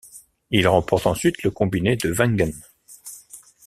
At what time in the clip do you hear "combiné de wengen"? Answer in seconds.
1.51-2.53